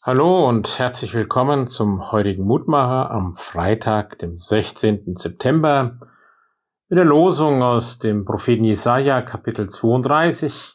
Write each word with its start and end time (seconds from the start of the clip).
Hallo 0.00 0.48
und 0.48 0.78
herzlich 0.78 1.12
willkommen 1.12 1.66
zum 1.66 2.12
heutigen 2.12 2.44
Mutmacher 2.44 3.10
am 3.10 3.34
Freitag, 3.34 4.20
dem 4.20 4.36
16. 4.36 5.16
September, 5.16 5.98
mit 6.88 6.98
der 6.98 7.04
Losung 7.04 7.64
aus 7.64 7.98
dem 7.98 8.24
Propheten 8.24 8.62
Jesaja, 8.62 9.22
Kapitel 9.22 9.68
32. 9.68 10.74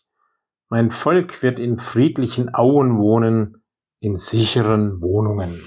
Mein 0.67 0.91
Volk 0.91 1.41
wird 1.41 1.57
in 1.57 1.77
friedlichen 1.77 2.53
Auen 2.53 2.97
wohnen, 2.97 3.63
in 4.01 4.17
sicheren 4.17 5.01
Wohnungen. 5.01 5.63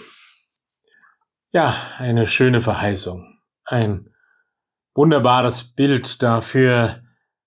Ja, 1.50 1.74
eine 1.96 2.26
schöne 2.26 2.60
Verheißung. 2.60 3.40
Ein 3.64 4.10
wunderbares 4.94 5.72
Bild 5.72 6.22
dafür, 6.22 7.02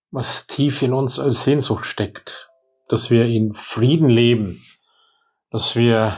was 0.09 0.47
tief 0.47 0.81
in 0.81 0.91
uns 0.91 1.19
als 1.19 1.43
Sehnsucht 1.43 1.85
steckt, 1.85 2.49
dass 2.87 3.11
wir 3.11 3.25
in 3.25 3.53
Frieden 3.53 4.09
leben, 4.09 4.59
dass 5.51 5.75
wir 5.75 6.17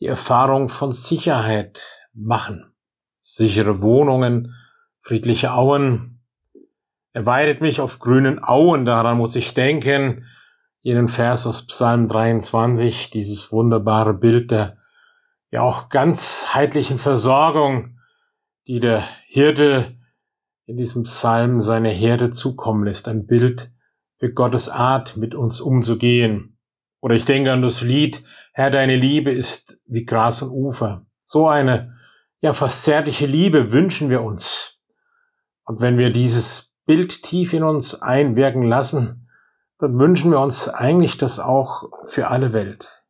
die 0.00 0.06
Erfahrung 0.06 0.68
von 0.68 0.92
Sicherheit 0.92 1.82
machen. 2.12 2.74
Sichere 3.22 3.82
Wohnungen, 3.82 4.54
friedliche 5.00 5.52
Auen. 5.52 6.22
Er 7.12 7.26
weidet 7.26 7.60
mich 7.60 7.80
auf 7.80 7.98
grünen 7.98 8.42
Auen, 8.42 8.84
daran 8.84 9.18
muss 9.18 9.36
ich 9.36 9.54
denken, 9.54 10.26
jenen 10.80 11.08
Vers 11.08 11.46
aus 11.46 11.66
Psalm 11.66 12.08
23, 12.08 13.10
dieses 13.10 13.50
wunderbare 13.50 14.14
Bild 14.14 14.50
der 14.50 14.76
ja 15.50 15.62
auch 15.62 15.88
ganzheitlichen 15.88 16.98
Versorgung, 16.98 17.98
die 18.66 18.80
der 18.80 19.02
Hirte 19.26 19.96
in 20.66 20.76
diesem 20.76 21.04
Psalm 21.04 21.60
seine 21.60 21.90
Herde 21.90 22.30
zukommen 22.30 22.84
lässt, 22.84 23.08
ein 23.08 23.26
Bild 23.26 23.70
für 24.18 24.32
Gottes 24.32 24.68
Art, 24.68 25.16
mit 25.16 25.34
uns 25.34 25.60
umzugehen. 25.60 26.55
Oder 27.00 27.14
ich 27.14 27.24
denke 27.24 27.52
an 27.52 27.62
das 27.62 27.82
Lied, 27.82 28.24
Herr, 28.52 28.70
deine 28.70 28.96
Liebe 28.96 29.30
ist 29.30 29.80
wie 29.86 30.04
Gras 30.04 30.42
und 30.42 30.50
Ufer. 30.50 31.06
So 31.24 31.48
eine, 31.48 31.92
ja, 32.40 32.52
fast 32.52 32.84
zärtliche 32.84 33.26
Liebe 33.26 33.72
wünschen 33.72 34.10
wir 34.10 34.22
uns. 34.22 34.80
Und 35.64 35.80
wenn 35.80 35.98
wir 35.98 36.10
dieses 36.10 36.74
Bild 36.86 37.22
tief 37.22 37.52
in 37.52 37.64
uns 37.64 38.00
einwirken 38.00 38.62
lassen, 38.62 39.28
dann 39.78 39.98
wünschen 39.98 40.30
wir 40.30 40.40
uns 40.40 40.68
eigentlich 40.68 41.18
das 41.18 41.38
auch 41.38 41.90
für 42.06 42.28
alle 42.28 42.52
Welt. 42.52 43.02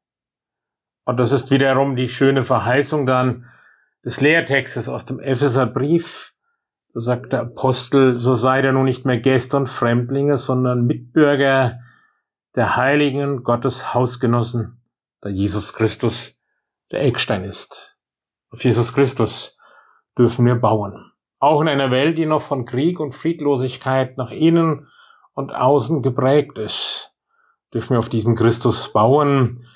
Und 1.05 1.21
das 1.21 1.31
ist 1.31 1.50
wiederum 1.50 1.95
die 1.95 2.09
schöne 2.09 2.43
Verheißung 2.43 3.06
dann 3.06 3.47
des 4.05 4.21
Lehrtextes 4.21 4.89
aus 4.89 5.05
dem 5.05 5.21
Epheserbrief. 5.21 6.33
Da 6.95 7.00
sagt 7.00 7.33
der 7.33 7.43
Apostel, 7.43 8.19
so 8.19 8.34
seid 8.34 8.65
ihr 8.65 8.73
nun 8.73 8.87
nicht 8.87 9.05
mehr 9.05 9.19
Gäste 9.21 9.56
und 9.56 9.69
Fremdlinge, 9.69 10.39
sondern 10.39 10.87
Mitbürger 10.87 11.78
der 12.57 12.77
heiligen 12.77 13.45
Gottes 13.45 13.95
Hausgenossen, 13.95 14.83
da 15.21 15.29
Jesus 15.29 15.75
Christus 15.75 16.41
der 16.91 17.03
Eckstein 17.03 17.45
ist. 17.45 17.97
Auf 18.51 18.65
Jesus 18.65 18.95
Christus 18.95 19.59
dürfen 20.19 20.47
wir 20.47 20.55
bauen. 20.55 21.12
Auch 21.39 21.61
in 21.61 21.69
einer 21.69 21.91
Welt, 21.91 22.17
die 22.17 22.25
noch 22.25 22.41
von 22.41 22.65
Krieg 22.65 22.99
und 22.99 23.12
Friedlosigkeit 23.12 24.17
nach 24.17 24.31
innen 24.31 24.89
und 25.34 25.55
außen 25.55 26.03
geprägt 26.03 26.57
ist, 26.57 27.12
dürfen 27.75 27.91
wir 27.91 27.99
auf 27.99 28.09
diesen 28.09 28.37
Christus 28.37 28.91
bauen, 28.91 29.67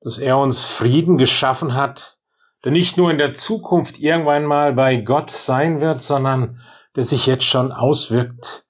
dass 0.00 0.18
er 0.18 0.38
uns 0.38 0.64
Frieden 0.64 1.18
geschaffen 1.18 1.74
hat, 1.74 2.18
der 2.64 2.72
nicht 2.72 2.96
nur 2.96 3.12
in 3.12 3.18
der 3.18 3.32
Zukunft 3.32 4.00
irgendwann 4.00 4.44
mal 4.44 4.72
bei 4.72 4.96
Gott 4.96 5.30
sein 5.30 5.80
wird, 5.80 6.02
sondern 6.02 6.60
der 6.96 7.04
sich 7.04 7.26
jetzt 7.26 7.44
schon 7.44 7.70
auswirkt 7.70 8.66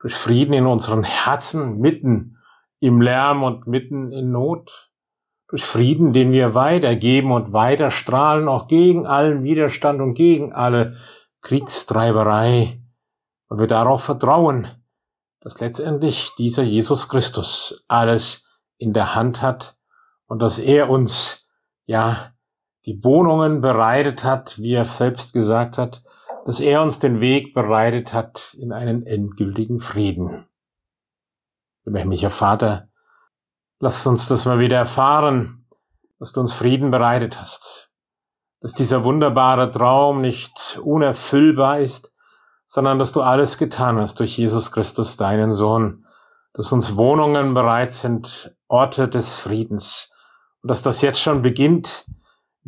durch 0.00 0.14
Frieden 0.14 0.54
in 0.54 0.64
unseren 0.64 1.04
Herzen 1.04 1.80
mitten 1.80 2.37
im 2.80 3.00
Lärm 3.00 3.42
und 3.42 3.66
mitten 3.66 4.12
in 4.12 4.30
Not, 4.30 4.90
durch 5.48 5.64
Frieden, 5.64 6.12
den 6.12 6.30
wir 6.30 6.54
weitergeben 6.54 7.32
und 7.32 7.52
weiter 7.52 7.90
strahlen, 7.90 8.48
auch 8.48 8.68
gegen 8.68 9.06
allen 9.06 9.42
Widerstand 9.42 10.00
und 10.00 10.14
gegen 10.14 10.52
alle 10.52 10.96
Kriegstreiberei, 11.40 12.82
weil 13.48 13.58
wir 13.58 13.66
darauf 13.66 14.04
vertrauen, 14.04 14.68
dass 15.40 15.60
letztendlich 15.60 16.32
dieser 16.36 16.62
Jesus 16.62 17.08
Christus 17.08 17.84
alles 17.88 18.46
in 18.76 18.92
der 18.92 19.14
Hand 19.14 19.40
hat 19.40 19.76
und 20.26 20.42
dass 20.42 20.58
er 20.58 20.90
uns, 20.90 21.48
ja, 21.86 22.32
die 22.84 23.02
Wohnungen 23.02 23.60
bereitet 23.60 24.24
hat, 24.24 24.58
wie 24.58 24.74
er 24.74 24.84
selbst 24.84 25.32
gesagt 25.32 25.78
hat, 25.78 26.02
dass 26.44 26.60
er 26.60 26.82
uns 26.82 26.98
den 26.98 27.20
Weg 27.20 27.54
bereitet 27.54 28.12
hat 28.12 28.54
in 28.58 28.72
einen 28.72 29.02
endgültigen 29.02 29.80
Frieden. 29.80 30.47
Übermächtiger 31.88 32.30
Vater, 32.30 32.88
lass 33.80 34.06
uns 34.06 34.28
das 34.28 34.44
mal 34.44 34.58
wieder 34.58 34.76
erfahren, 34.76 35.66
dass 36.18 36.32
du 36.32 36.40
uns 36.40 36.52
Frieden 36.52 36.90
bereitet 36.90 37.40
hast, 37.40 37.90
dass 38.60 38.74
dieser 38.74 39.04
wunderbare 39.04 39.70
Traum 39.70 40.20
nicht 40.20 40.78
unerfüllbar 40.82 41.78
ist, 41.78 42.12
sondern 42.66 42.98
dass 42.98 43.12
du 43.12 43.22
alles 43.22 43.56
getan 43.56 43.98
hast 43.98 44.20
durch 44.20 44.36
Jesus 44.36 44.72
Christus, 44.72 45.16
deinen 45.16 45.52
Sohn, 45.52 46.04
dass 46.52 46.72
uns 46.72 46.96
Wohnungen 46.96 47.54
bereit 47.54 47.92
sind, 47.92 48.54
Orte 48.66 49.08
des 49.08 49.34
Friedens, 49.34 50.12
und 50.62 50.70
dass 50.70 50.82
das 50.82 51.00
jetzt 51.00 51.20
schon 51.20 51.40
beginnt, 51.40 52.06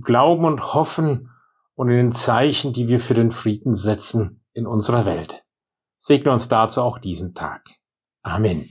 Glauben 0.01 0.45
und 0.45 0.73
Hoffen 0.73 1.31
und 1.75 1.91
in 1.91 1.97
den 1.97 2.13
Zeichen, 2.13 2.73
die 2.73 2.89
wir 2.89 3.01
für 3.01 3.15
den 3.15 3.31
Frieden 3.31 3.75
setzen 3.75 4.43
in 4.55 4.67
unserer 4.67 5.05
Welt. 5.05 5.45
Segne 5.99 6.33
uns 6.33 6.49
dazu 6.49 6.81
auch 6.81 6.99
diesen 6.99 7.35
Tag. 7.35 7.63
Amen. 8.23 8.71